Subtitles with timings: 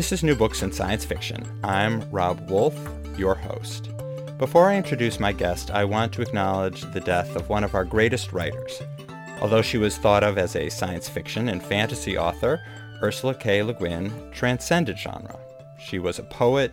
[0.00, 1.46] This is New Books in Science Fiction.
[1.62, 2.74] I'm Rob Wolf,
[3.18, 3.90] your host.
[4.38, 7.84] Before I introduce my guest, I want to acknowledge the death of one of our
[7.84, 8.80] greatest writers.
[9.42, 12.64] Although she was thought of as a science fiction and fantasy author,
[13.02, 13.62] Ursula K.
[13.62, 15.38] Le Guin transcended genre.
[15.78, 16.72] She was a poet,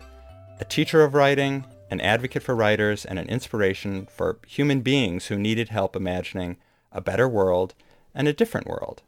[0.58, 5.36] a teacher of writing, an advocate for writers, and an inspiration for human beings who
[5.36, 6.56] needed help imagining
[6.92, 7.74] a better world
[8.14, 9.02] and a different world.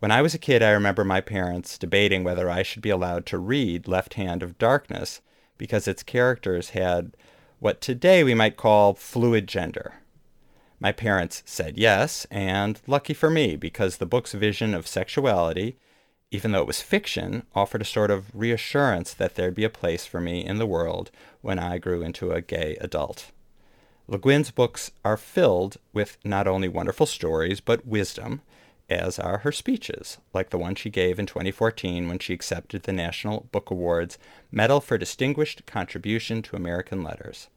[0.00, 3.26] When I was a kid, I remember my parents debating whether I should be allowed
[3.26, 5.20] to read Left Hand of Darkness
[5.56, 7.16] because its characters had
[7.58, 9.94] what today we might call fluid gender.
[10.78, 15.76] My parents said yes, and lucky for me, because the book's vision of sexuality,
[16.30, 20.06] even though it was fiction, offered a sort of reassurance that there'd be a place
[20.06, 23.32] for me in the world when I grew into a gay adult.
[24.06, 28.42] Le Guin's books are filled with not only wonderful stories, but wisdom,
[28.88, 32.92] as are her speeches, like the one she gave in 2014 when she accepted the
[32.92, 34.18] National Book Awards
[34.50, 37.48] Medal for Distinguished Contribution to American Letters.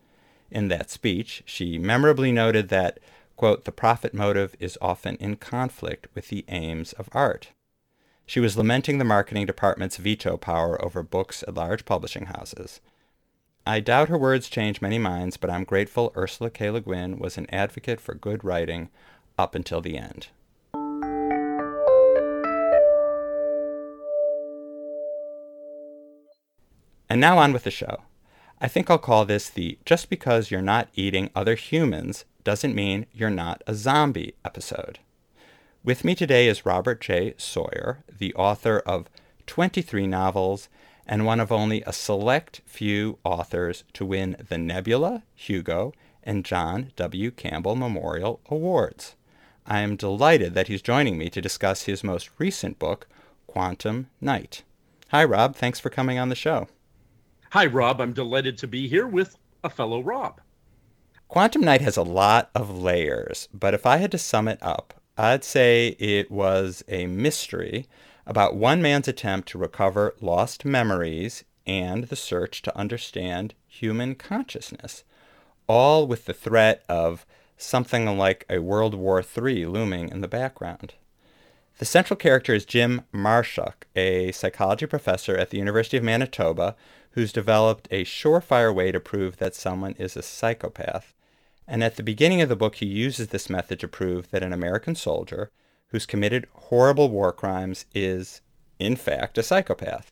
[0.51, 2.99] In that speech, she memorably noted that,
[3.37, 7.49] quote, the profit motive is often in conflict with the aims of art.
[8.25, 12.81] She was lamenting the marketing department's veto power over books at large publishing houses.
[13.65, 16.69] I doubt her words changed many minds, but I'm grateful Ursula K.
[16.69, 18.89] Le Guin was an advocate for good writing
[19.37, 20.27] up until the end.
[27.11, 28.03] And now on with the show.
[28.61, 33.05] I think I'll call this the Just Because You're Not Eating Other Humans Doesn't Mean
[33.11, 34.99] You're Not a Zombie episode.
[35.83, 37.33] With me today is Robert J.
[37.37, 39.09] Sawyer, the author of
[39.45, 40.69] 23 novels
[41.05, 45.91] and one of only a select few authors to win the Nebula, Hugo,
[46.23, 47.29] and John W.
[47.31, 49.15] Campbell Memorial Awards.
[49.65, 53.05] I am delighted that he's joining me to discuss his most recent book,
[53.47, 54.63] Quantum Night.
[55.09, 55.57] Hi, Rob.
[55.57, 56.69] Thanks for coming on the show.
[57.53, 57.99] Hi, Rob.
[57.99, 60.39] I'm delighted to be here with a fellow Rob.
[61.27, 64.93] Quantum Night has a lot of layers, but if I had to sum it up,
[65.17, 67.87] I'd say it was a mystery
[68.25, 75.03] about one man's attempt to recover lost memories and the search to understand human consciousness,
[75.67, 77.25] all with the threat of
[77.57, 80.93] something like a World War III looming in the background.
[81.79, 86.77] The central character is Jim Marshuk, a psychology professor at the University of Manitoba
[87.11, 91.13] who's developed a surefire way to prove that someone is a psychopath.
[91.67, 94.53] And at the beginning of the book, he uses this method to prove that an
[94.53, 95.51] American soldier
[95.87, 98.41] who's committed horrible war crimes is,
[98.79, 100.11] in fact, a psychopath.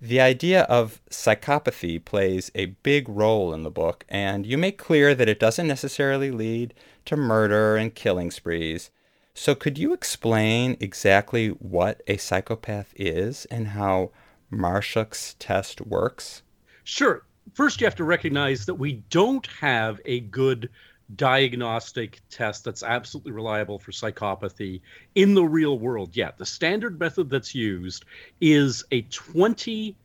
[0.00, 5.14] The idea of psychopathy plays a big role in the book, and you make clear
[5.14, 6.74] that it doesn't necessarily lead
[7.04, 8.90] to murder and killing sprees.
[9.34, 14.10] So, could you explain exactly what a psychopath is and how
[14.52, 16.42] Marshuk's test works?
[16.84, 17.24] Sure.
[17.54, 20.68] First, you have to recognize that we don't have a good
[21.16, 24.80] diagnostic test that's absolutely reliable for psychopathy
[25.14, 26.38] in the real world yet.
[26.38, 28.04] The standard method that's used
[28.40, 29.96] is a 20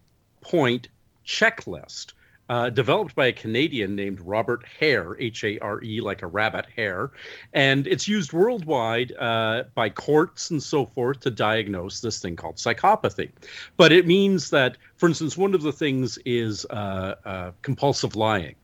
[0.41, 0.89] point
[1.25, 2.13] checklist
[2.49, 6.65] uh, developed by a Canadian named Robert Hare, H A R E, like a rabbit
[6.75, 7.11] hare.
[7.53, 12.55] And it's used worldwide uh, by courts and so forth to diagnose this thing called
[12.55, 13.31] psychopathy.
[13.75, 18.55] But it means that, for instance, one of the things is uh, uh compulsive lying.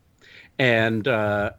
[0.58, 1.50] And uh,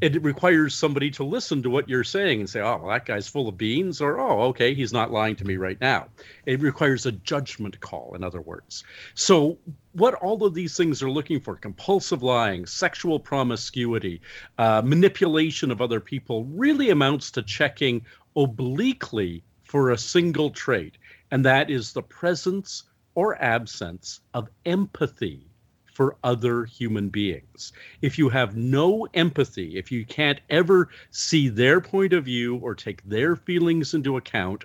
[0.00, 3.28] it requires somebody to listen to what you're saying and say, oh, well, that guy's
[3.28, 6.08] full of beans, or oh, okay, he's not lying to me right now.
[6.46, 8.84] It requires a judgment call, in other words.
[9.14, 9.58] So,
[9.92, 14.20] what all of these things are looking for compulsive lying, sexual promiscuity,
[14.58, 18.04] uh, manipulation of other people really amounts to checking
[18.36, 20.98] obliquely for a single trait,
[21.30, 22.82] and that is the presence
[23.14, 25.46] or absence of empathy
[25.94, 27.72] for other human beings.
[28.02, 32.74] If you have no empathy, if you can't ever see their point of view or
[32.74, 34.64] take their feelings into account,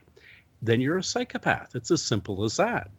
[0.62, 1.76] then you're a psychopath.
[1.76, 2.90] It's as simple as that.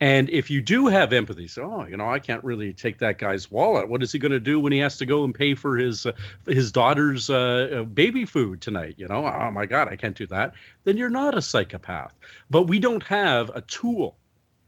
[0.00, 3.18] And if you do have empathy, so oh, you know, I can't really take that
[3.18, 3.88] guy's wallet.
[3.88, 6.06] What is he going to do when he has to go and pay for his
[6.06, 6.12] uh,
[6.46, 8.94] his daughter's uh, uh, baby food tonight?
[8.96, 10.54] You know, oh my God, I can't do that.
[10.84, 12.14] Then you're not a psychopath.
[12.48, 14.16] But we don't have a tool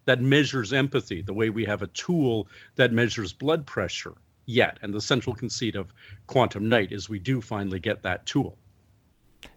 [0.05, 4.15] that measures empathy the way we have a tool that measures blood pressure
[4.47, 4.79] yet.
[4.83, 5.93] And the central conceit of
[6.27, 8.57] Quantum Night is we do finally get that tool.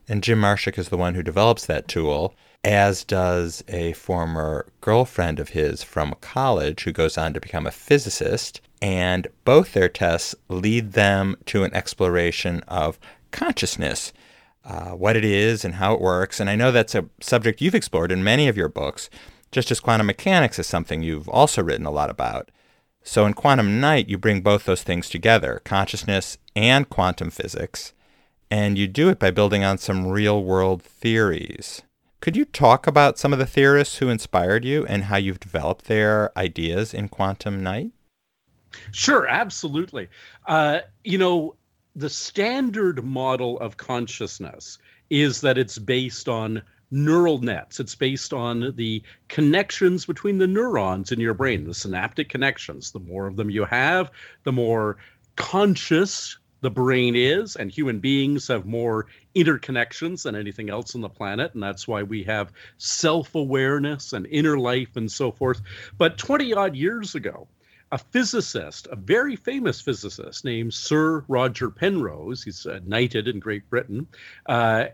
[0.08, 5.40] And Jim Marshuk is the one who develops that tool, as does a former girlfriend
[5.40, 8.62] of his from college who goes on to become a physicist.
[8.82, 13.00] And both their tests lead them to an exploration of
[13.32, 14.14] consciousness,
[14.64, 16.40] uh, what it is and how it works.
[16.40, 19.10] And I know that's a subject you've explored in many of your books,
[19.56, 22.52] just as quantum mechanics is something you've also written a lot about.
[23.04, 27.94] So in Quantum Night, you bring both those things together consciousness and quantum physics
[28.52, 31.84] and you do it by building on some real world theories.
[32.20, 35.86] Could you talk about some of the theorists who inspired you and how you've developed
[35.86, 37.92] their ideas in Quantum Night?
[38.92, 40.10] Sure, absolutely.
[40.48, 41.56] Uh, you know,
[41.96, 44.80] the standard model of consciousness
[45.10, 46.62] is that it's based on
[46.96, 47.80] neural nets.
[47.80, 52.92] It's based on the connections between the neurons in your brain, the synaptic connections.
[52.92, 54.10] The more of them you have,
[54.44, 54.98] the more
[55.36, 61.10] conscious the brain is, and human beings have more interconnections than anything else on the
[61.10, 61.54] planet.
[61.54, 65.62] And that's why we have self awareness and inner life and so forth.
[65.98, 67.48] But 20 odd years ago,
[67.92, 73.70] a physicist, a very famous physicist named Sir Roger Penrose, he's uh, knighted in Great
[73.70, 74.08] Britain,
[74.48, 74.86] uh,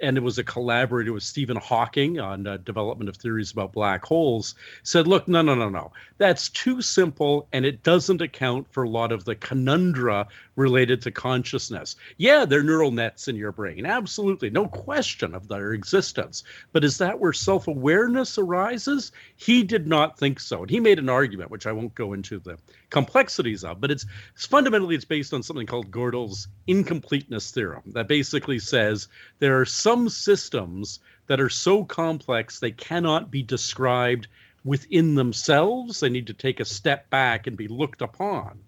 [0.00, 4.04] and it was a collaborator with Stephen Hawking on uh, development of theories about black
[4.04, 5.92] holes, said, look, no, no, no, no.
[6.18, 10.26] That's too simple and it doesn't account for a lot of the conundra
[10.56, 11.96] related to consciousness.
[12.16, 13.86] Yeah, there are neural nets in your brain.
[13.86, 14.50] Absolutely.
[14.50, 16.42] No question of their existence.
[16.72, 19.12] But is that where self awareness arises?
[19.36, 20.62] He did not think so.
[20.62, 22.58] And he made an argument, which I won't go into the
[22.90, 28.08] complexities of, but it's, it's fundamentally it's based on something called Gödel's incompleteness theorem that
[28.08, 29.08] basically says
[29.38, 34.28] there are some systems that are so complex they cannot be described
[34.64, 36.00] within themselves.
[36.00, 38.58] They need to take a step back and be looked upon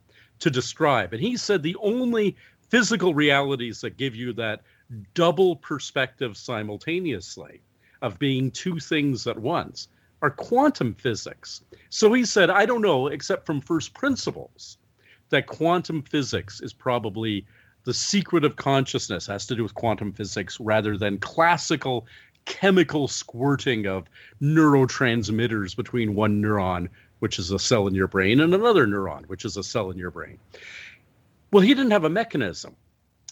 [0.40, 1.12] to describe.
[1.12, 2.36] And he said the only
[2.68, 4.62] physical realities that give you that
[5.14, 7.60] double perspective simultaneously
[8.02, 9.88] of being two things at once
[10.22, 11.62] are quantum physics.
[11.90, 14.78] So he said, I don't know, except from first principles,
[15.30, 17.46] that quantum physics is probably
[17.88, 22.06] the secret of consciousness has to do with quantum physics rather than classical
[22.44, 24.04] chemical squirting of
[24.42, 26.88] neurotransmitters between one neuron,
[27.20, 29.96] which is a cell in your brain, and another neuron, which is a cell in
[29.96, 30.38] your brain.
[31.50, 32.76] Well, he didn't have a mechanism.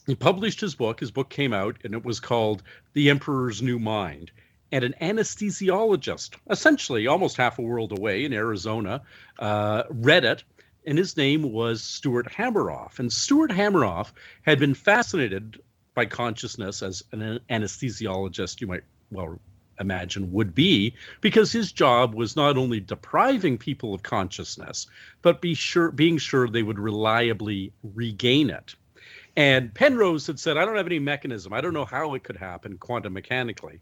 [0.06, 1.00] He published his book.
[1.00, 2.62] His book came out, and it was called
[2.94, 4.30] The Emperor's New Mind.
[4.72, 9.02] And an anesthesiologist, essentially almost half a world away in Arizona,
[9.38, 10.44] uh, read it
[10.86, 12.98] and his name was Stuart Hameroff.
[12.98, 14.12] And Stuart Hameroff
[14.42, 15.60] had been fascinated
[15.94, 19.38] by consciousness as an anesthesiologist, you might well
[19.78, 24.86] imagine would be because his job was not only depriving people of consciousness
[25.20, 28.74] but be sure being sure they would reliably regain it.
[29.36, 31.52] And penrose had said i don't have any mechanism.
[31.52, 33.80] I don't know how it could happen quantum mechanically.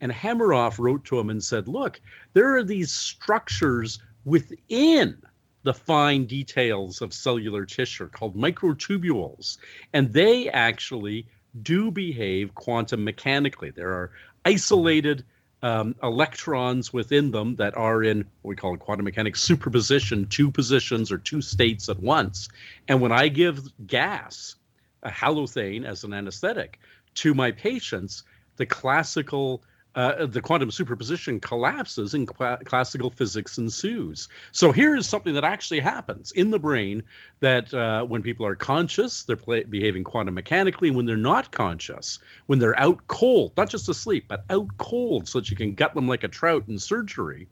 [0.00, 2.00] And hameroff wrote to him and said look
[2.34, 5.20] there are these structures within
[5.62, 9.58] the fine details of cellular tissue called microtubules
[9.92, 11.26] and they actually
[11.62, 14.10] do behave quantum mechanically there are
[14.44, 15.24] isolated
[15.62, 20.50] um, electrons within them that are in what we call in quantum mechanics superposition, two
[20.50, 22.48] positions or two states at once.
[22.88, 24.56] And when I give gas,
[25.04, 26.80] a halothane as an anesthetic,
[27.14, 28.24] to my patients,
[28.56, 29.62] the classical
[29.94, 34.28] uh, the quantum superposition collapses and cl- classical physics ensues.
[34.52, 37.02] So here is something that actually happens in the brain
[37.40, 40.90] that uh, when people are conscious, they're play- behaving quantum mechanically.
[40.90, 45.40] When they're not conscious, when they're out cold, not just asleep, but out cold so
[45.40, 47.48] that you can gut them like a trout in surgery,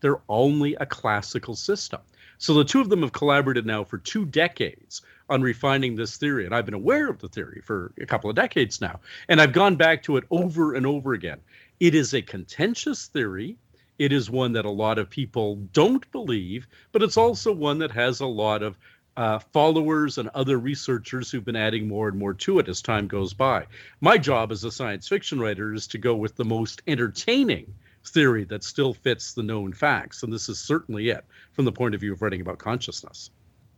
[0.00, 2.00] they're only a classical system.
[2.38, 6.44] So the two of them have collaborated now for two decades on refining this theory.
[6.44, 9.00] And I've been aware of the theory for a couple of decades now.
[9.28, 11.40] And I've gone back to it over and over again.
[11.84, 13.58] It is a contentious theory.
[13.98, 17.90] It is one that a lot of people don't believe, but it's also one that
[17.90, 18.78] has a lot of
[19.18, 23.06] uh, followers and other researchers who've been adding more and more to it as time
[23.06, 23.66] goes by.
[24.00, 28.44] My job as a science fiction writer is to go with the most entertaining theory
[28.44, 30.22] that still fits the known facts.
[30.22, 33.28] And this is certainly it from the point of view of writing about consciousness.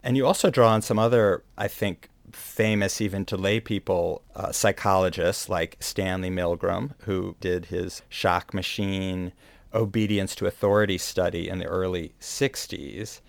[0.05, 4.53] And you also draw on some other, I think, famous even to lay people uh,
[4.53, 9.33] psychologists like Stanley Milgram, who did his shock machine
[9.75, 13.21] obedience to authority study in the early 60s.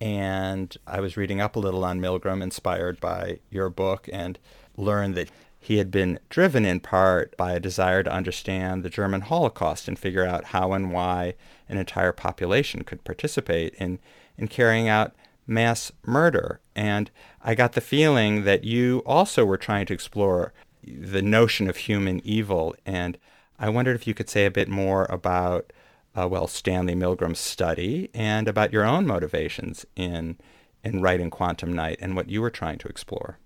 [0.00, 4.38] And I was reading up a little on Milgram, inspired by your book, and
[4.76, 9.22] learned that he had been driven in part by a desire to understand the German
[9.22, 11.34] Holocaust and figure out how and why
[11.68, 13.98] an entire population could participate in,
[14.36, 15.14] in carrying out
[15.48, 16.60] mass murder.
[16.76, 17.10] And
[17.42, 20.52] I got the feeling that you also were trying to explore
[20.84, 22.76] the notion of human evil.
[22.86, 23.18] And
[23.58, 25.72] I wondered if you could say a bit more about,
[26.14, 30.36] uh, well, Stanley Milgram's study and about your own motivations in,
[30.84, 33.38] in writing Quantum Night and what you were trying to explore.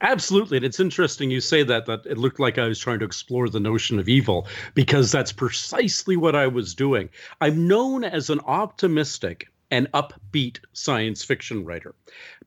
[0.00, 0.58] Absolutely.
[0.58, 3.48] And it's interesting you say that, that it looked like I was trying to explore
[3.48, 7.08] the notion of evil because that's precisely what I was doing.
[7.40, 11.94] I'm known as an optimistic and upbeat science fiction writer.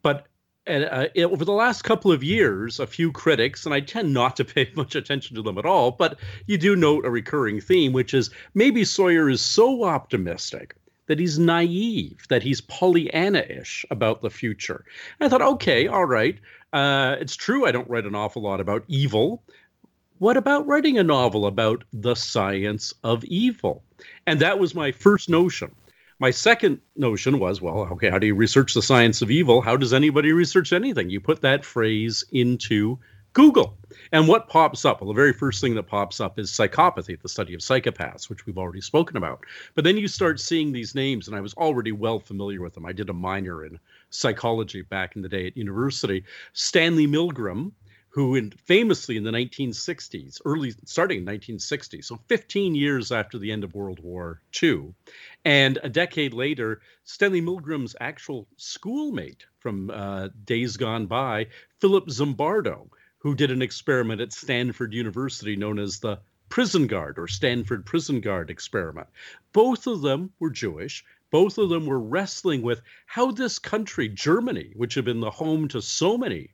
[0.02, 0.28] But
[0.68, 4.46] uh, over the last couple of years, a few critics, and I tend not to
[4.46, 8.14] pay much attention to them at all, but you do note a recurring theme, which
[8.14, 10.76] is maybe Sawyer is so optimistic
[11.08, 14.86] that he's naive, that he's Pollyanna ish about the future.
[15.20, 16.40] And I thought, okay, all right.
[16.72, 19.44] Uh, it's true, I don't write an awful lot about evil.
[20.20, 23.84] What about writing a novel about the science of evil?
[24.28, 25.76] And that was my first notion.
[26.22, 29.60] My second notion was, well, okay, how do you research the science of evil?
[29.60, 31.10] How does anybody research anything?
[31.10, 33.00] You put that phrase into
[33.34, 33.76] Google.
[34.12, 35.02] And what pops up?
[35.02, 38.46] Well, the very first thing that pops up is psychopathy, the study of psychopaths, which
[38.46, 39.44] we've already spoken about.
[39.74, 42.86] But then you start seeing these names, and I was already well familiar with them.
[42.86, 43.80] I did a minor in
[44.12, 46.24] psychology back in the day at university.
[46.54, 47.72] Stanley Milgram,
[48.14, 53.50] who in, famously in the 1960s, early starting in 1960, so 15 years after the
[53.50, 54.94] end of World War II,
[55.46, 61.48] and a decade later, Stanley Milgram's actual schoolmate from uh, days gone by,
[61.80, 62.90] Philip Zimbardo,
[63.20, 68.20] who did an experiment at Stanford University known as the Prison Guard or Stanford Prison
[68.20, 69.08] Guard experiment.
[69.54, 71.06] Both of them were Jewish.
[71.30, 75.70] Both of them were wrestling with how this country, Germany, which had been the home
[75.70, 76.50] to so many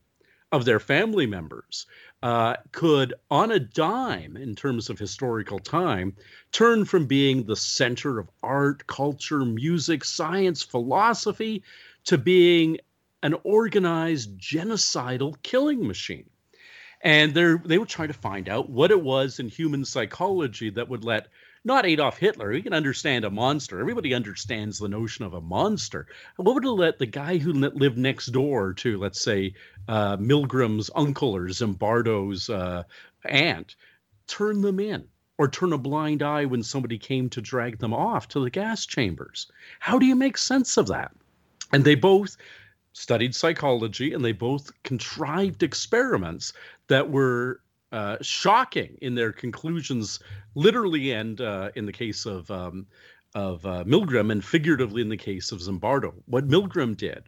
[0.52, 1.86] of their family members
[2.24, 6.16] uh, could, on a dime in terms of historical time,
[6.52, 11.64] turn from being the center of art, culture, music, science, philosophy
[12.06, 12.78] to being
[13.24, 16.30] an organized genocidal killing machine.
[17.02, 21.04] And they were trying to find out what it was in human psychology that would
[21.04, 21.28] let
[21.68, 22.50] not Adolf Hitler.
[22.50, 23.80] We can understand a monster.
[23.80, 26.08] Everybody understands the notion of a monster.
[26.38, 29.54] What would it let the guy who lived next door to, let's say,
[29.88, 32.84] uh, Milgram's uncle or Zimbardo's uh,
[33.26, 33.76] aunt,
[34.26, 35.08] turn them in?
[35.38, 38.88] Or turn a blind eye when somebody came to drag them off to the gas
[38.88, 39.52] chambers.
[39.80, 41.12] How do you make sense of that?
[41.72, 42.38] And they both
[42.94, 46.54] studied psychology and they both contrived experiments
[46.88, 50.20] that were uh, shocking in their conclusions,
[50.56, 52.86] literally, and uh, in the case of um,
[53.36, 56.14] of uh, Milgram, and figuratively in the case of Zimbardo.
[56.26, 57.24] What Milgram did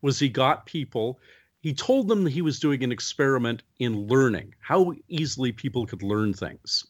[0.00, 1.20] was he got people.
[1.60, 6.02] He told them that he was doing an experiment in learning, how easily people could
[6.02, 6.84] learn things,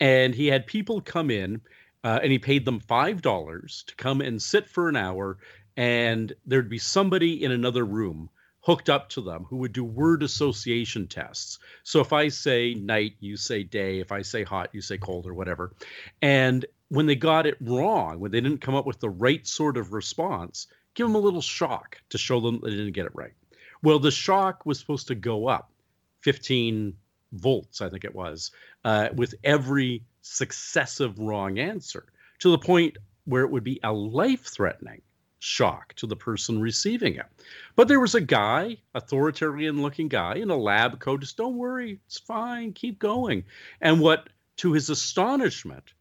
[0.00, 1.60] and he had people come in,
[2.04, 5.36] uh, and he paid them five dollars to come and sit for an hour,
[5.76, 8.30] and there'd be somebody in another room
[8.64, 11.58] hooked up to them who would do word association tests.
[11.82, 14.00] So if I say night, you say day.
[14.00, 15.74] If I say hot, you say cold or whatever.
[16.22, 19.76] And when they got it wrong, when they didn't come up with the right sort
[19.76, 23.34] of response, give them a little shock to show them they didn't get it right.
[23.82, 25.70] Well, the shock was supposed to go up
[26.22, 26.94] 15
[27.32, 28.50] volts, I think it was,
[28.82, 32.06] uh, with every successive wrong answer
[32.38, 35.02] to the point where it would be a life threatening
[35.44, 37.26] shock to the person receiving it.
[37.76, 42.00] But there was a guy, authoritarian looking guy in a lab coat, just don't worry,
[42.06, 43.44] it's fine, keep going.
[43.80, 45.92] And what, to his astonishment,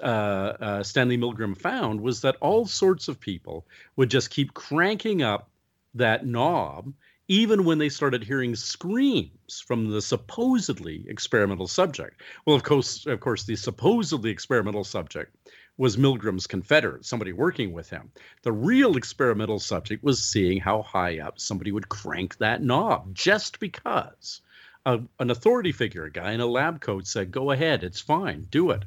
[0.00, 5.22] uh, uh, Stanley Milgram found was that all sorts of people would just keep cranking
[5.22, 5.50] up
[5.94, 6.92] that knob
[7.26, 12.20] even when they started hearing screams from the supposedly experimental subject.
[12.44, 15.34] Well, of course, of course, the supposedly experimental subject
[15.80, 18.12] was Milgram's confederate, somebody working with him.
[18.42, 23.60] The real experimental subject was seeing how high up somebody would crank that knob just
[23.60, 24.42] because
[24.84, 28.46] a, an authority figure, a guy in a lab coat, said, Go ahead, it's fine,
[28.50, 28.84] do it.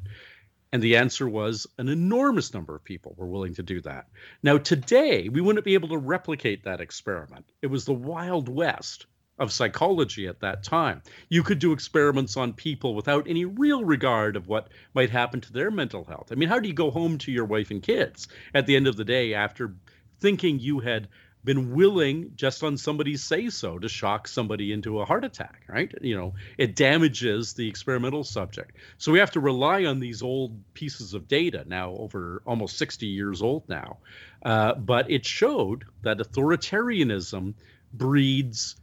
[0.72, 4.06] And the answer was an enormous number of people were willing to do that.
[4.44, 7.46] Now, today, we wouldn't be able to replicate that experiment.
[7.60, 9.06] It was the Wild West
[9.38, 11.02] of psychology at that time.
[11.28, 15.52] You could do experiments on people without any real regard of what might happen to
[15.52, 16.28] their mental health.
[16.30, 18.86] I mean, how do you go home to your wife and kids at the end
[18.86, 19.74] of the day after
[20.20, 21.08] thinking you had
[21.44, 25.92] been willing, just on somebody's say so, to shock somebody into a heart attack, right?
[26.00, 28.76] You know, it damages the experimental subject.
[28.96, 33.06] So we have to rely on these old pieces of data now, over almost 60
[33.06, 33.98] years old now.
[34.42, 37.52] Uh, but it showed that authoritarianism
[37.92, 38.76] breeds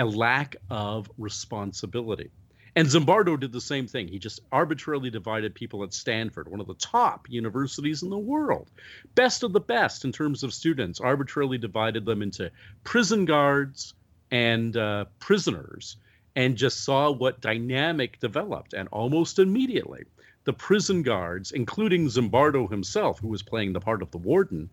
[0.00, 2.30] a lack of responsibility.
[2.76, 4.08] And Zimbardo did the same thing.
[4.08, 8.70] He just arbitrarily divided people at Stanford, one of the top universities in the world,
[9.14, 12.50] best of the best in terms of students, arbitrarily divided them into
[12.84, 13.94] prison guards
[14.30, 15.96] and uh, prisoners,
[16.36, 18.72] and just saw what dynamic developed.
[18.72, 20.04] And almost immediately,
[20.44, 24.70] the prison guards, including Zimbardo himself, who was playing the part of the warden,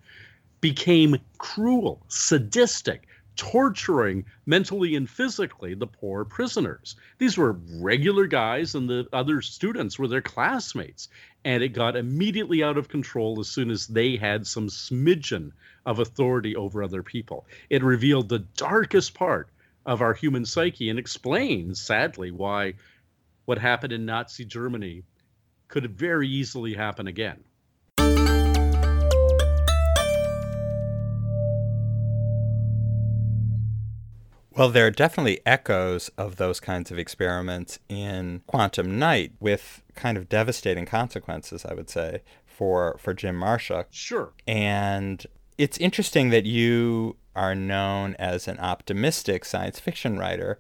[0.62, 3.08] became cruel, sadistic,
[3.38, 6.96] torturing mentally and physically the poor prisoners.
[7.18, 11.08] These were regular guys, and the other students were their classmates.
[11.46, 15.52] And it got immediately out of control as soon as they had some smidgen
[15.86, 17.46] of authority over other people.
[17.70, 19.50] It revealed the darkest part
[19.86, 22.74] of our human psyche and explains, sadly, why
[23.46, 25.04] what happened in Nazi Germany
[25.70, 27.44] could very easily happen again.
[34.58, 40.18] Well, there are definitely echoes of those kinds of experiments in Quantum Night with kind
[40.18, 43.86] of devastating consequences, I would say, for, for Jim Marshuk.
[43.92, 44.34] Sure.
[44.48, 45.24] And
[45.60, 50.58] it's interesting that you are known as an optimistic science fiction writer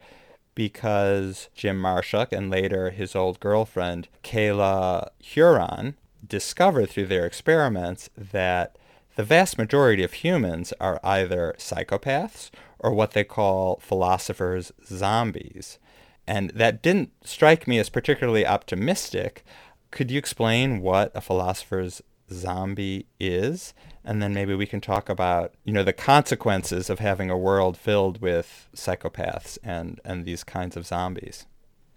[0.54, 8.78] because Jim Marshuk and later his old girlfriend, Kayla Huron, discovered through their experiments that
[9.18, 15.80] the vast majority of humans are either psychopaths or what they call philosophers' zombies.
[16.28, 19.44] And that didn't strike me as particularly optimistic.
[19.90, 23.74] Could you explain what a philosopher's zombie is?
[24.06, 27.76] And then maybe we can talk about, you know, the consequences of having a world
[27.76, 31.48] filled with psychopaths and, and these kinds of zombies.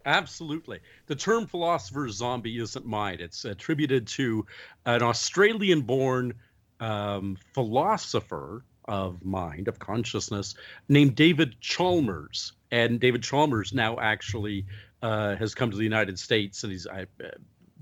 [0.07, 0.81] Absolutely.
[1.07, 3.19] The term philosopher's zombie isn't mine.
[3.21, 4.47] It's attributed to
[4.87, 6.33] an Australian born
[6.81, 10.55] um, philosopher of mind, of consciousness,
[10.89, 12.53] named David Chalmers.
[12.73, 14.67] And David Chalmers now actually
[15.03, 17.05] uh, has come to the United States, and he's uh,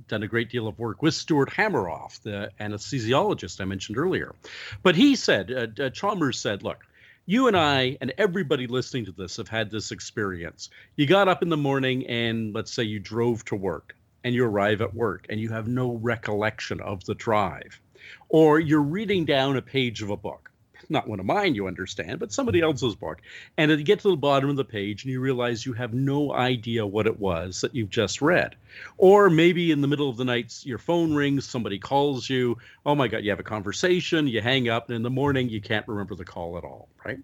[0.07, 4.35] done a great deal of work with Stuart Hameroff, the anesthesiologist I mentioned earlier.
[4.83, 6.85] But he said, uh, uh, Chalmers said, look,
[7.27, 10.71] you and I and everybody listening to this have had this experience.
[10.97, 13.95] You got up in the morning and let's say you drove to work
[14.25, 17.81] and you arrive at work and you have no recollection of the drive
[18.29, 20.51] or you're reading down a page of a book.
[20.91, 23.21] Not one of mine you understand but somebody else's book.
[23.57, 26.33] And you get to the bottom of the page and you realize you have no
[26.33, 28.57] idea what it was that you've just read.
[28.97, 32.59] Or maybe in the middle of the night your phone rings somebody calls you.
[32.87, 35.61] Oh my god you have a conversation you hang up and in the morning you
[35.61, 37.19] can't remember the call at all right?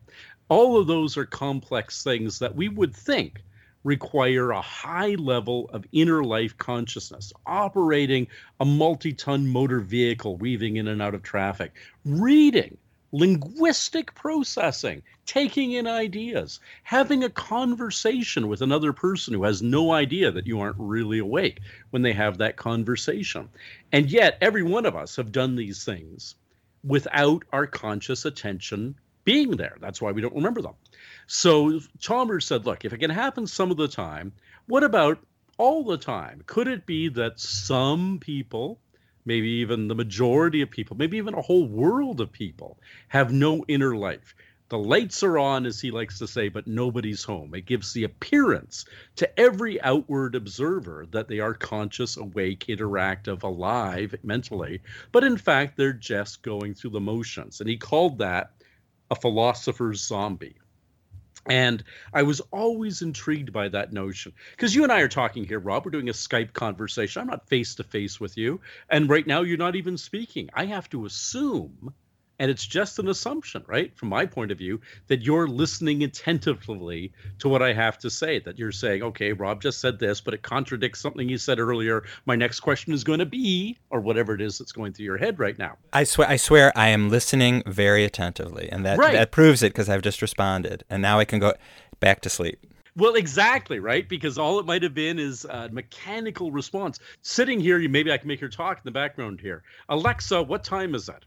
[0.48, 3.42] All of those are complex things that we would think
[3.84, 8.26] require a high level of inner life consciousness, operating
[8.58, 11.72] a multi ton motor vehicle, weaving in and out of traffic,
[12.04, 12.76] reading,
[13.12, 20.30] linguistic processing, taking in ideas, having a conversation with another person who has no idea
[20.32, 23.48] that you aren't really awake when they have that conversation.
[23.92, 26.34] And yet, every one of us have done these things
[26.82, 28.94] without our conscious attention
[29.24, 29.76] being there.
[29.80, 30.74] That's why we don't remember them.
[31.26, 34.32] So Chalmers said, look, if it can happen some of the time,
[34.66, 35.18] what about
[35.56, 36.42] all the time?
[36.46, 38.80] Could it be that some people,
[39.24, 43.64] maybe even the majority of people, maybe even a whole world of people, have no
[43.68, 44.34] inner life?
[44.70, 47.54] The lights are on, as he likes to say, but nobody's home.
[47.54, 54.14] It gives the appearance to every outward observer that they are conscious, awake, interactive, alive
[54.22, 54.80] mentally,
[55.12, 57.60] but in fact, they're just going through the motions.
[57.60, 58.52] And he called that
[59.10, 60.56] a philosopher's zombie.
[61.46, 65.58] And I was always intrigued by that notion because you and I are talking here,
[65.58, 65.84] Rob.
[65.84, 67.20] We're doing a Skype conversation.
[67.20, 68.60] I'm not face to face with you.
[68.88, 70.48] And right now, you're not even speaking.
[70.54, 71.92] I have to assume
[72.38, 73.96] and it's just an assumption, right?
[73.96, 78.38] From my point of view, that you're listening attentively to what I have to say,
[78.40, 82.04] that you're saying, okay, Rob just said this, but it contradicts something you said earlier.
[82.26, 85.18] My next question is going to be, or whatever it is that's going through your
[85.18, 85.76] head right now.
[85.92, 88.68] I swear, I swear I am listening very attentively.
[88.70, 89.12] And that, right.
[89.12, 90.84] that proves it because I've just responded.
[90.90, 91.54] And now I can go
[92.00, 92.58] back to sleep.
[92.96, 94.08] Well, exactly, right?
[94.08, 97.00] Because all it might have been is a mechanical response.
[97.22, 99.64] Sitting here, you maybe I can make her talk in the background here.
[99.88, 101.24] Alexa, what time is it?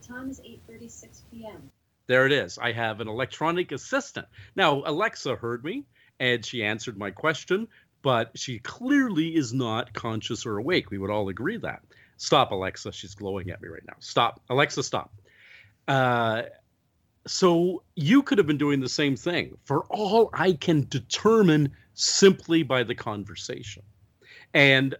[0.00, 1.70] The time is 8:36 p.m.
[2.06, 2.58] There it is.
[2.58, 4.26] I have an electronic assistant.
[4.56, 5.84] Now, Alexa heard me
[6.18, 7.68] and she answered my question,
[8.02, 10.90] but she clearly is not conscious or awake.
[10.90, 11.82] We would all agree that.
[12.16, 12.92] Stop, Alexa.
[12.92, 13.94] She's glowing at me right now.
[13.98, 14.42] Stop.
[14.50, 15.12] Alexa, stop.
[15.86, 16.42] Uh,
[17.26, 22.62] so you could have been doing the same thing for all I can determine simply
[22.62, 23.82] by the conversation.
[24.54, 24.94] And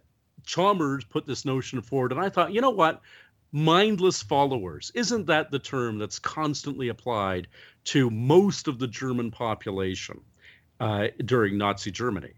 [0.47, 3.01] Chalmers put this notion forward, and I thought, you know what?
[3.53, 4.93] Mindless followers.
[4.95, 7.49] Isn't that the term that's constantly applied
[7.85, 10.21] to most of the German population
[10.79, 12.33] uh, during Nazi Germany?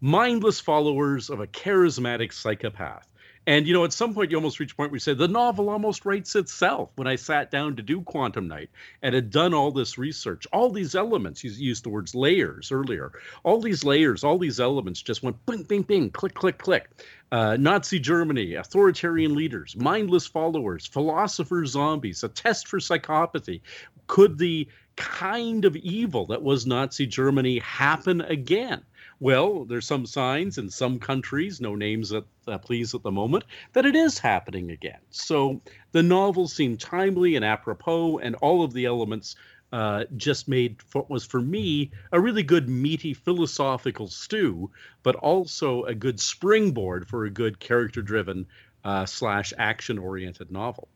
[0.00, 3.08] Mindless followers of a charismatic psychopath
[3.46, 5.28] and you know, at some point, you almost reach a point where you say the
[5.28, 6.90] novel almost writes itself.
[6.96, 8.70] When I sat down to do Quantum Night
[9.02, 13.12] and had done all this research, all these elements, you used the words layers earlier,
[13.44, 16.88] all these layers, all these elements just went bing, bing, bing, click, click, click.
[17.30, 23.60] Uh, Nazi Germany, authoritarian leaders, mindless followers, philosopher zombies, a test for psychopathy.
[24.06, 28.82] Could the kind of evil that was Nazi Germany happen again?
[29.20, 33.44] Well, there's some signs in some countries, no names that uh, please at the moment,
[33.72, 35.00] that it is happening again.
[35.10, 39.34] So the novel seemed timely and apropos, and all of the elements
[39.72, 44.70] uh, just made what was for me a really good meaty philosophical stew,
[45.02, 48.46] but also a good springboard for a good character-driven
[48.84, 50.88] uh, slash action-oriented novel.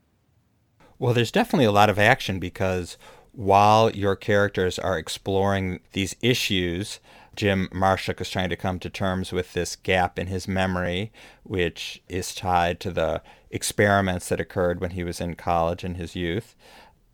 [0.99, 2.97] Well, there's definitely a lot of action because
[3.33, 7.01] while your characters are exploring these issues
[7.35, 12.03] Jim Marshuk is trying to come to terms with this gap in his memory, which
[12.09, 16.55] is tied to the experiments that occurred when he was in college in his youth.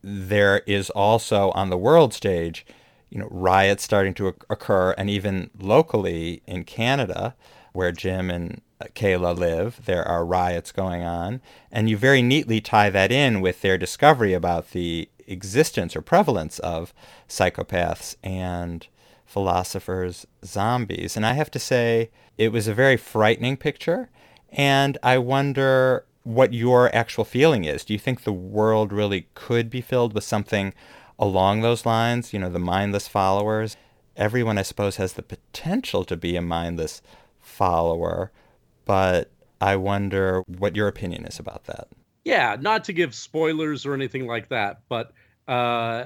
[0.03, 2.67] There is also on the world stage,
[3.11, 7.35] you know, riots starting to occur, and even locally in Canada,
[7.73, 12.61] where Jim and uh, Kayla live, there are riots going on, and you very neatly
[12.61, 16.93] tie that in with their discovery about the existence or prevalence of
[17.29, 18.89] psychopaths and
[19.29, 21.15] philosophers, zombies.
[21.15, 24.09] And I have to say, it was a very frightening picture.
[24.51, 27.85] And I wonder what your actual feeling is.
[27.85, 30.73] Do you think the world really could be filled with something
[31.19, 32.33] along those lines?
[32.33, 33.77] You know, the mindless followers?
[34.17, 37.03] Everyone, I suppose, has the potential to be a mindless
[37.39, 38.33] follower,
[38.87, 41.89] but I wonder what your opinion is about that.
[42.25, 45.13] Yeah, not to give spoilers or anything like that, but
[45.47, 46.05] uh,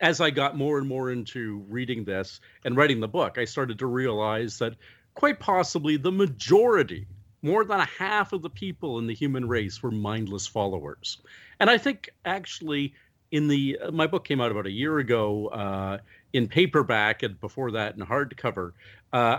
[0.00, 3.78] as I got more and more into reading this and writing the book, I started
[3.80, 4.76] to realize that
[5.14, 7.06] quite possibly the majority,
[7.42, 11.18] more than a half of the people in the human race were mindless followers.
[11.58, 12.94] And I think actually
[13.30, 15.98] in the uh, my book came out about a year ago uh,
[16.32, 18.72] in paperback and before that in hardcover.
[19.12, 19.38] Uh,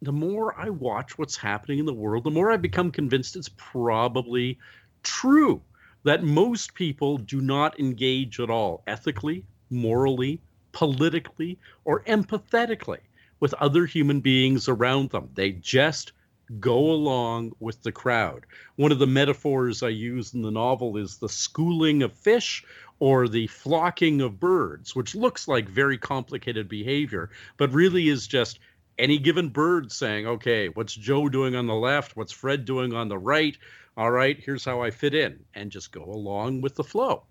[0.00, 3.50] the more I watch what's happening in the world, the more I become convinced it's
[3.56, 4.58] probably
[5.02, 5.60] true
[6.04, 10.40] that most people do not engage at all ethically, morally,
[10.72, 13.00] politically, or empathetically
[13.40, 15.28] with other human beings around them.
[15.34, 16.12] They just
[16.60, 18.46] go along with the crowd.
[18.76, 22.64] One of the metaphors I use in the novel is the schooling of fish
[23.00, 28.58] or the flocking of birds, which looks like very complicated behavior, but really is just
[28.98, 32.16] any given bird saying, okay, what's Joe doing on the left?
[32.16, 33.56] What's Fred doing on the right?
[33.98, 37.24] All right, here's how I fit in, and just go along with the flow.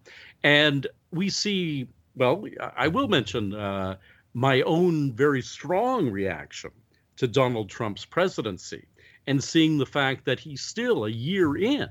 [0.44, 3.96] And we see, well, I will mention uh,
[4.34, 6.72] my own very strong reaction
[7.16, 8.86] to Donald Trump's presidency
[9.28, 11.88] and seeing the fact that he's still a year in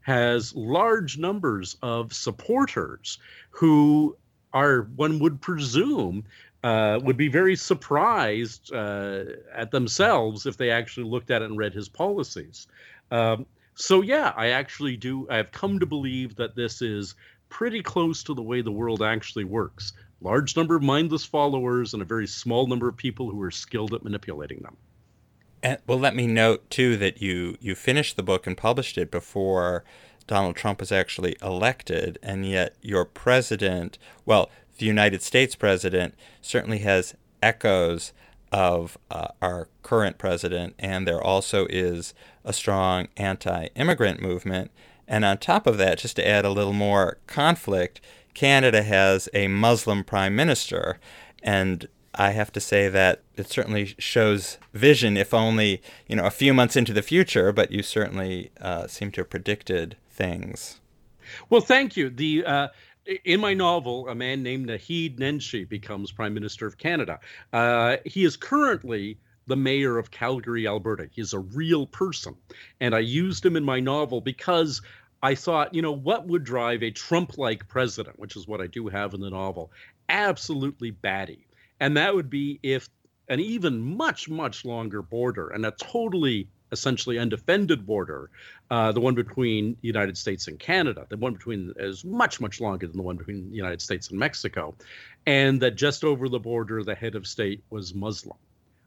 [0.00, 3.18] has large numbers of supporters
[3.50, 4.16] who
[4.54, 6.24] are, one would presume,
[6.62, 11.58] uh, would be very surprised uh, at themselves if they actually looked at it and
[11.58, 12.68] read his policies.
[13.10, 15.26] Um, so yeah, I actually do.
[15.30, 17.14] I've come to believe that this is
[17.48, 19.92] pretty close to the way the world actually works.
[20.20, 23.92] Large number of mindless followers and a very small number of people who are skilled
[23.94, 24.76] at manipulating them.
[25.62, 29.10] And, well, let me note too that you you finished the book and published it
[29.10, 29.84] before
[30.26, 36.78] Donald Trump was actually elected, and yet your president, well, the United States president, certainly
[36.78, 38.12] has echoes
[38.52, 44.70] of uh, our current president, and there also is a strong anti immigrant movement.
[45.06, 48.00] And on top of that, just to add a little more conflict,
[48.32, 50.98] Canada has a Muslim prime minister.
[51.42, 56.30] And I have to say that it certainly shows vision, if only you know a
[56.30, 57.52] few months into the future.
[57.52, 60.80] But you certainly uh, seem to have predicted things.
[61.50, 62.10] Well, thank you.
[62.10, 62.68] The uh,
[63.24, 67.20] in my novel, a man named Naheed Nenshi becomes Prime Minister of Canada.
[67.52, 71.08] Uh, he is currently the mayor of Calgary, Alberta.
[71.12, 72.34] He's a real person.
[72.80, 74.80] And I used him in my novel because
[75.22, 78.66] I thought, you know, what would drive a Trump like president, which is what I
[78.66, 79.70] do have in the novel,
[80.08, 81.46] absolutely batty.
[81.80, 82.88] And that would be if
[83.28, 88.28] an even much, much longer border and a totally essentially undefended border,
[88.70, 91.06] uh, the one between the United States and Canada.
[91.08, 94.18] The one between is much much longer than the one between the United States and
[94.18, 94.74] Mexico,
[95.24, 98.36] and that just over the border, the head of state was Muslim.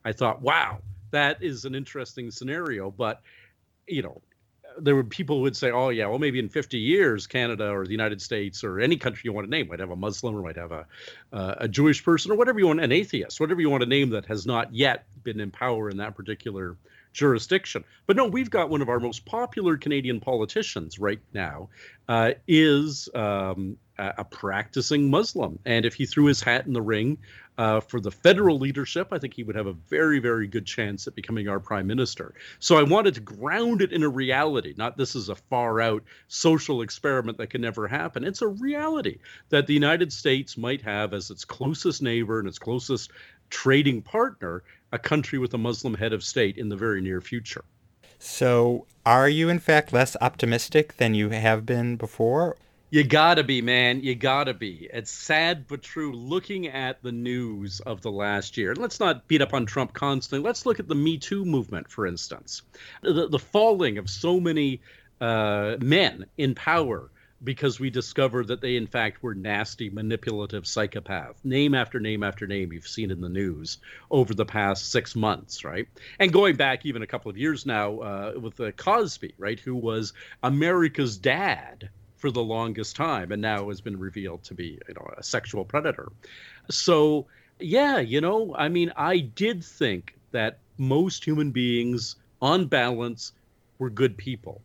[0.05, 0.79] I thought, wow,
[1.11, 3.21] that is an interesting scenario, but
[3.87, 4.21] you know,
[4.79, 7.85] there were people who would say, "Oh yeah, well maybe in 50 years, Canada or
[7.85, 10.41] the United States or any country you want to name might have a Muslim or
[10.41, 10.85] might have a
[11.33, 14.11] uh, a Jewish person or whatever you want, an atheist, whatever you want to name
[14.11, 16.75] that has not yet been in power in that particular
[17.17, 21.69] jurisdiction." But no, we've got one of our most popular Canadian politicians right now
[22.07, 27.17] uh, is um, a, practicing Muslim, and if he threw his hat in the ring
[27.57, 31.07] uh, for the federal leadership, I think he would have a very, very good chance
[31.07, 32.35] at becoming our prime minister.
[32.59, 36.03] So I wanted to ground it in a reality, not this is a far out
[36.27, 38.23] social experiment that can never happen.
[38.23, 39.17] It's a reality
[39.49, 43.11] that the United States might have as its closest neighbor and its closest
[43.49, 47.63] trading partner a country with a Muslim head of state in the very near future.
[48.19, 52.57] So, are you in fact less optimistic than you have been before?
[52.89, 54.01] You gotta be, man.
[54.01, 54.89] You gotta be.
[54.93, 56.13] It's sad but true.
[56.13, 59.93] Looking at the news of the last year, and let's not beat up on Trump
[59.93, 60.45] constantly.
[60.47, 62.61] Let's look at the Me Too movement, for instance.
[63.01, 64.79] The, the falling of so many
[65.19, 67.09] uh, men in power
[67.43, 71.43] because we discovered that they, in fact, were nasty, manipulative psychopaths.
[71.43, 73.77] Name after name after name you've seen in the news
[74.09, 75.87] over the past six months, right?
[76.19, 79.75] And going back even a couple of years now uh, with uh, Cosby, right, who
[79.75, 84.93] was America's dad for the longest time and now has been revealed to be you
[84.95, 86.11] know a sexual predator
[86.69, 87.27] so
[87.59, 93.33] yeah you know i mean i did think that most human beings on balance
[93.77, 94.61] were good people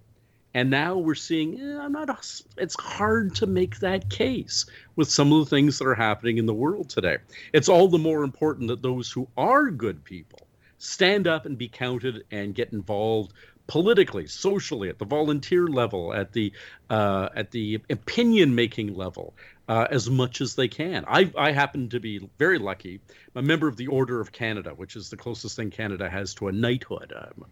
[0.55, 2.09] and now we're seeing eh, i'm not
[2.57, 6.47] it's hard to make that case with some of the things that are happening in
[6.47, 7.17] the world today
[7.53, 10.47] it's all the more important that those who are good people
[10.79, 13.33] stand up and be counted and get involved
[13.67, 16.53] politically, socially, at the volunteer level, at the
[16.91, 19.35] uh, at the opinion making level,
[19.69, 21.05] uh, as much as they can.
[21.07, 23.01] I, I happen to be very lucky.
[23.35, 26.35] I'm a member of the Order of Canada, which is the closest thing Canada has
[26.35, 27.13] to a knighthood.
[27.17, 27.47] I'm a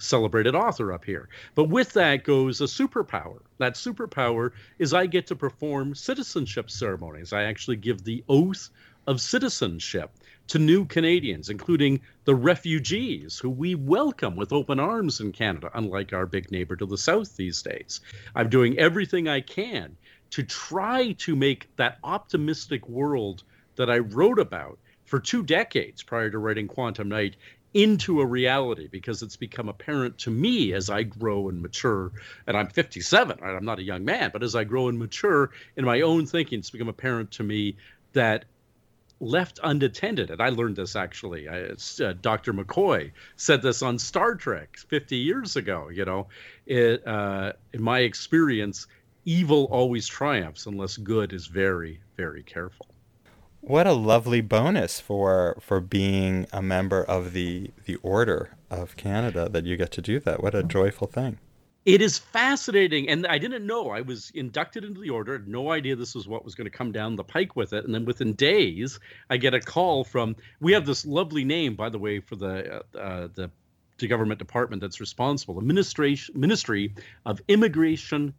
[0.00, 1.28] celebrated author up here.
[1.54, 3.40] But with that goes a superpower.
[3.58, 7.32] That superpower is I get to perform citizenship ceremonies.
[7.32, 8.70] I actually give the oath
[9.06, 10.10] of citizenship
[10.48, 16.12] to new Canadians, including the refugees who we welcome with open arms in Canada, unlike
[16.12, 18.00] our big neighbor to the south these days.
[18.34, 19.96] I'm doing everything I can
[20.30, 23.42] to try to make that optimistic world
[23.76, 27.36] that I wrote about for two decades prior to writing Quantum Night
[27.72, 32.12] into a reality because it's become apparent to me as I grow and mature.
[32.46, 33.54] And I'm 57, right?
[33.54, 36.58] I'm not a young man, but as I grow and mature in my own thinking,
[36.58, 37.76] it's become apparent to me
[38.12, 38.44] that
[39.20, 40.30] left unattended.
[40.30, 41.48] And I learned this actually.
[41.48, 42.52] I, uh, Dr.
[42.52, 45.88] McCoy said this on Star Trek 50 years ago.
[45.90, 46.26] You know,
[46.66, 48.86] it, uh, in my experience,
[49.24, 52.89] evil always triumphs unless good is very, very careful.
[53.60, 59.48] What a lovely bonus for for being a member of the the Order of Canada
[59.50, 60.42] that you get to do that.
[60.42, 61.38] What a joyful thing.
[61.86, 63.88] It is fascinating, and I didn't know.
[63.90, 66.92] I was inducted into the order, no idea this was what was going to come
[66.92, 67.86] down the pike with it.
[67.86, 70.36] And then within days, I get a call from.
[70.60, 73.50] We have this lovely name, by the way, for the uh, uh, the,
[73.98, 76.94] the government department that's responsible, the Ministry Ministry
[77.24, 78.34] of Immigration,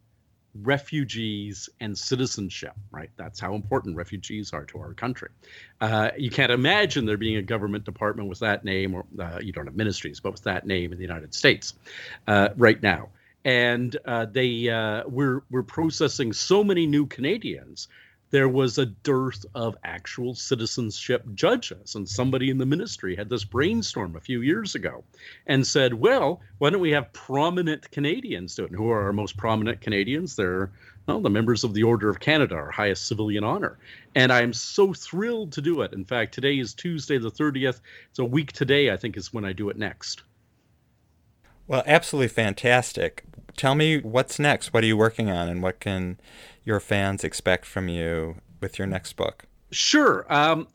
[0.55, 2.73] Refugees, and Citizenship.
[2.91, 5.29] Right, that's how important refugees are to our country.
[5.79, 9.51] Uh, you can't imagine there being a government department with that name, or uh, you
[9.51, 11.73] don't have ministries, but with that name in the United States
[12.27, 13.09] uh, right now
[13.43, 17.87] and uh, they uh, we're processing so many new Canadians.
[18.31, 23.43] There was a dearth of actual citizenship judges, and somebody in the ministry had this
[23.43, 25.03] brainstorm a few years ago,
[25.47, 28.71] and said, "Well, why don't we have prominent Canadians do it?
[28.71, 30.37] And who are our most prominent Canadians?
[30.37, 30.71] They're
[31.07, 33.77] well, the members of the Order of Canada, our highest civilian honor.
[34.15, 35.93] And I am so thrilled to do it.
[35.93, 37.81] In fact, today is Tuesday the 30th.
[38.09, 40.23] It's a week today, I think, is when I do it next.
[41.71, 43.23] Well, absolutely fantastic.
[43.55, 44.73] Tell me what's next.
[44.73, 46.19] What are you working on, and what can
[46.65, 49.45] your fans expect from you with your next book?
[49.71, 50.25] Sure.
[50.27, 50.67] Um,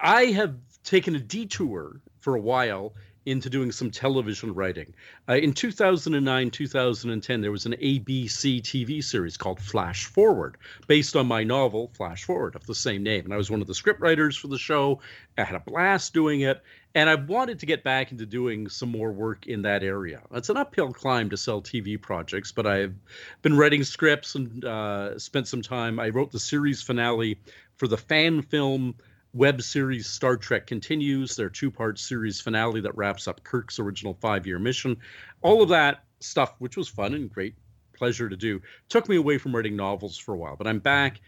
[0.00, 2.92] I have taken a detour for a while
[3.24, 4.94] into doing some television writing.
[5.28, 10.56] Uh, in 2009, 2010, there was an ABC TV series called Flash Forward,
[10.86, 13.24] based on my novel Flash Forward of the same name.
[13.24, 15.00] And I was one of the scriptwriters for the show.
[15.38, 16.62] I had a blast doing it.
[16.94, 20.20] And I wanted to get back into doing some more work in that area.
[20.34, 22.94] It's an uphill climb to sell TV projects, but I've
[23.40, 25.98] been writing scripts and uh, spent some time.
[25.98, 27.38] I wrote the series finale
[27.76, 28.94] for the fan film
[29.32, 34.14] web series Star Trek continues, their two part series finale that wraps up Kirk's original
[34.14, 34.96] five year mission.
[35.40, 37.54] All of that stuff, which was fun and great
[37.94, 40.56] pleasure to do, took me away from writing novels for a while.
[40.56, 41.20] But I'm back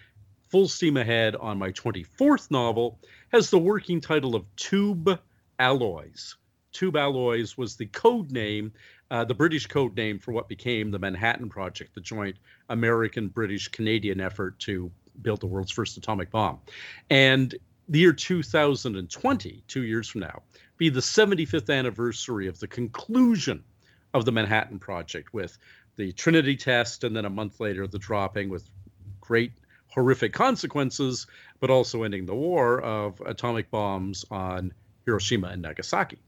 [0.54, 3.00] full steam ahead on my 24th novel,
[3.32, 5.18] has the working title of Tube
[5.58, 6.36] Alloys.
[6.72, 8.72] Tube Alloys was the code name,
[9.10, 12.36] uh, the British code name for what became the Manhattan Project, the joint
[12.68, 16.60] American, British, Canadian effort to build the world's first atomic bomb.
[17.10, 17.54] And
[17.88, 20.42] the year 2020, two years from now,
[20.76, 23.62] be the 75th anniversary of the conclusion
[24.12, 25.58] of the Manhattan Project with
[25.96, 28.68] the Trinity test and then a month later the dropping with
[29.20, 29.52] great
[29.88, 31.26] horrific consequences,
[31.60, 34.72] but also ending the war of atomic bombs on
[35.04, 36.18] Hiroshima and Nagasaki.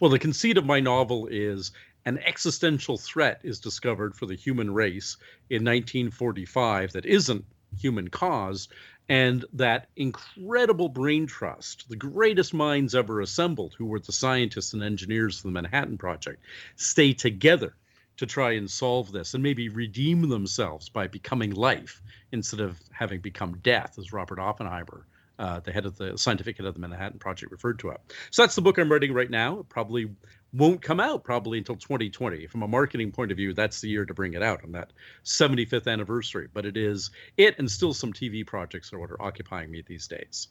[0.00, 1.72] Well, the conceit of my novel is
[2.06, 5.16] an existential threat is discovered for the human race
[5.50, 7.44] in 1945 that isn't
[7.78, 8.72] human caused,
[9.08, 14.82] and that incredible brain trust, the greatest minds ever assembled, who were the scientists and
[14.82, 16.42] engineers of the Manhattan Project,
[16.76, 17.74] stay together
[18.16, 23.20] to try and solve this and maybe redeem themselves by becoming life instead of having
[23.20, 25.06] become death, as Robert Oppenheimer,
[25.42, 28.00] uh, the head of the scientific head of the Manhattan Project, referred to it.
[28.30, 29.58] So that's the book I'm writing right now.
[29.58, 30.08] It probably
[30.52, 32.46] won't come out probably until 2020.
[32.46, 34.92] From a marketing point of view, that's the year to bring it out on that
[35.24, 36.46] 75th anniversary.
[36.52, 40.06] But it is it and still some TV projects are what are occupying me these
[40.06, 40.46] days.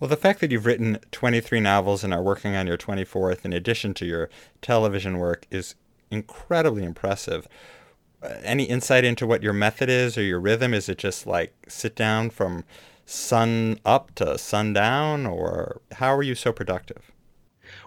[0.00, 3.52] Well, the fact that you've written 23 novels and are working on your 24th in
[3.52, 4.30] addition to your
[4.62, 5.74] television work is
[6.10, 7.46] incredibly impressive.
[8.22, 10.72] Uh, any insight into what your method is or your rhythm?
[10.72, 12.64] Is it just like sit down from
[13.04, 17.10] sun up to sundown, or how are you so productive?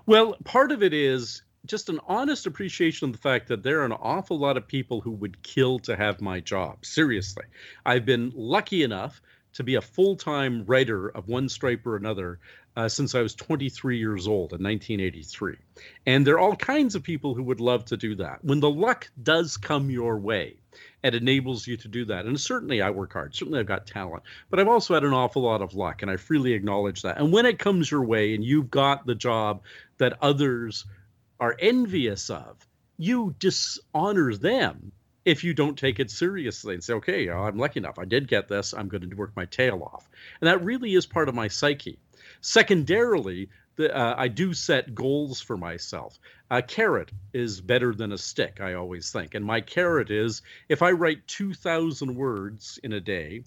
[0.06, 3.86] Well, part of it is just an honest appreciation of the fact that there are
[3.86, 6.86] an awful lot of people who would kill to have my job.
[6.86, 7.46] Seriously.
[7.86, 9.22] I've been lucky enough
[9.54, 12.40] to be a full time writer of one stripe or another
[12.76, 15.58] uh, since I was 23 years old in 1983.
[16.06, 18.44] And there are all kinds of people who would love to do that.
[18.44, 20.56] When the luck does come your way,
[21.04, 22.26] it enables you to do that.
[22.26, 23.36] And certainly I work hard.
[23.36, 26.18] Certainly I've got talent, but I've also had an awful lot of luck, and I
[26.18, 27.20] freely acknowledge that.
[27.20, 29.62] And when it comes your way and you've got the job
[29.98, 30.86] that others
[31.40, 32.56] are envious of,
[32.98, 34.92] you dishonor them
[35.26, 38.00] if you don't take it seriously and say, okay, I'm lucky enough.
[38.00, 38.74] I did get this.
[38.74, 40.10] I'm going to work my tail off.
[40.42, 42.00] And that really is part of my psyche.
[42.42, 46.20] Secondarily, the, uh, I do set goals for myself.
[46.52, 49.34] A carrot is better than a stick, I always think.
[49.34, 53.44] And my carrot is if I write 2,000 words in a day,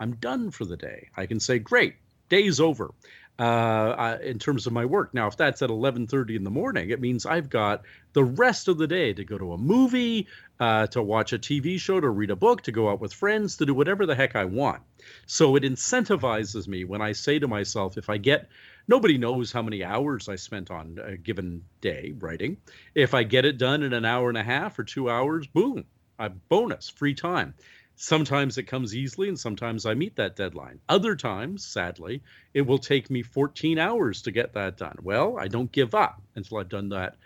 [0.00, 1.10] I'm done for the day.
[1.16, 1.96] I can say, great,
[2.28, 2.92] day's over
[3.40, 5.14] uh, in terms of my work.
[5.14, 8.76] Now, if that's at 11:30 in the morning, it means I've got the rest of
[8.76, 12.30] the day to go to a movie, uh, to watch a TV show, to read
[12.30, 14.82] a book, to go out with friends, to do whatever the heck I want.
[15.24, 18.50] So it incentivizes me when I say to myself, if I get
[18.86, 22.58] nobody knows how many hours I spent on a given day writing.
[22.94, 25.84] If I get it done in an hour and a half or two hours, boom,
[26.18, 27.54] a bonus, free time.
[28.02, 30.80] Sometimes it comes easily, and sometimes I meet that deadline.
[30.88, 32.22] Other times, sadly,
[32.54, 34.96] it will take me 14 hours to get that done.
[35.02, 37.16] Well, I don't give up until I've done that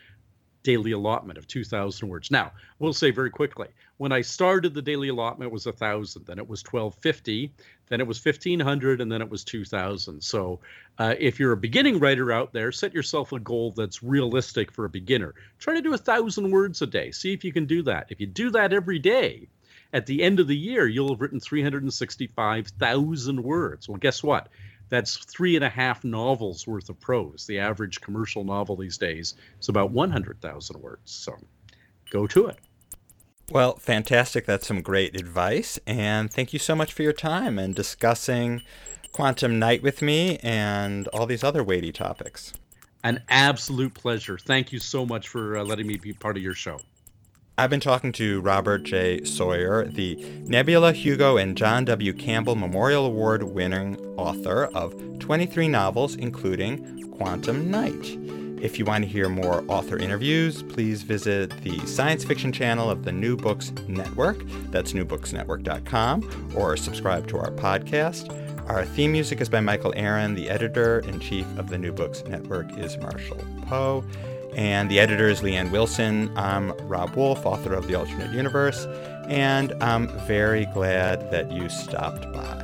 [0.65, 2.29] daily allotment of 2,000 words.
[2.33, 6.49] Now, we'll say very quickly when I started, the daily allotment was 1,000, then it
[6.49, 7.53] was 1,250,
[7.87, 10.21] then it was 1,500, and then it was 2,000.
[10.25, 10.59] So
[10.99, 14.87] uh, if you're a beginning writer out there, set yourself a goal that's realistic for
[14.87, 15.37] a beginner.
[15.61, 17.13] Try to do 1,000 words a day.
[17.13, 18.07] See if you can do that.
[18.11, 19.47] If you do that every day,
[19.93, 23.89] at the end of the year, you'll have written 365,000 words.
[23.89, 24.49] Well, guess what?
[24.89, 27.47] That's three and a half novels worth of prose.
[27.47, 31.11] The average commercial novel these days is about 100,000 words.
[31.11, 31.37] So
[32.11, 32.59] go to it.
[33.51, 34.47] Well, fantastic.
[34.47, 35.79] That's some great advice.
[35.87, 38.63] And thank you so much for your time and discussing
[39.13, 42.53] Quantum Night with me and all these other weighty topics.
[43.03, 44.39] An absolute pleasure.
[44.39, 46.81] Thank you so much for uh, letting me be part of your show.
[47.57, 49.23] I've been talking to Robert J.
[49.23, 52.13] Sawyer, the Nebula Hugo and John W.
[52.13, 58.19] Campbell Memorial Award winning author of 23 novels, including Quantum Night.
[58.61, 63.05] If you want to hear more author interviews, please visit the science fiction channel of
[63.05, 64.43] the New Books Network.
[64.73, 68.41] That's newbooksnetwork.com, or subscribe to our podcast.
[68.69, 70.35] Our theme music is by Michael Aaron.
[70.35, 74.03] The editor in chief of the New Books Network is Marshall Poe.
[74.55, 76.33] And the editor is Leanne Wilson.
[76.37, 78.87] I'm Rob Wolf, author of The Alternate Universe,
[79.29, 82.64] and I'm very glad that you stopped by.